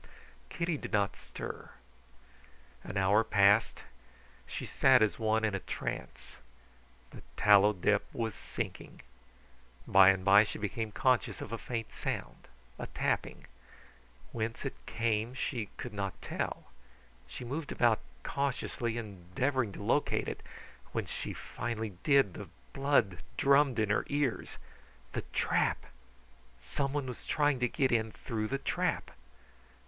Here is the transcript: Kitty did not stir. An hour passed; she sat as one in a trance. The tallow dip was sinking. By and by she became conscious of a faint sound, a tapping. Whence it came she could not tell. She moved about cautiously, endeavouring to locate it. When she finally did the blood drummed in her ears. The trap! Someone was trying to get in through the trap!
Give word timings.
Kitty 0.49 0.77
did 0.77 0.91
not 0.91 1.15
stir. 1.15 1.69
An 2.83 2.97
hour 2.97 3.23
passed; 3.23 3.83
she 4.47 4.65
sat 4.65 4.99
as 5.03 5.19
one 5.19 5.45
in 5.45 5.53
a 5.53 5.59
trance. 5.59 6.37
The 7.11 7.21
tallow 7.37 7.71
dip 7.71 8.11
was 8.11 8.33
sinking. 8.33 9.01
By 9.85 10.09
and 10.09 10.25
by 10.25 10.43
she 10.43 10.57
became 10.57 10.91
conscious 10.91 11.39
of 11.39 11.51
a 11.51 11.59
faint 11.59 11.91
sound, 11.93 12.47
a 12.79 12.87
tapping. 12.87 13.45
Whence 14.31 14.65
it 14.65 14.73
came 14.87 15.35
she 15.35 15.67
could 15.77 15.93
not 15.93 16.19
tell. 16.19 16.71
She 17.27 17.45
moved 17.45 17.71
about 17.71 17.99
cautiously, 18.23 18.97
endeavouring 18.97 19.71
to 19.73 19.83
locate 19.83 20.27
it. 20.27 20.41
When 20.93 21.05
she 21.05 21.31
finally 21.31 21.93
did 22.01 22.33
the 22.33 22.49
blood 22.73 23.21
drummed 23.37 23.77
in 23.77 23.91
her 23.91 24.05
ears. 24.07 24.57
The 25.13 25.21
trap! 25.31 25.85
Someone 26.59 27.05
was 27.05 27.23
trying 27.23 27.59
to 27.59 27.67
get 27.67 27.91
in 27.91 28.11
through 28.11 28.47
the 28.47 28.57
trap! 28.57 29.11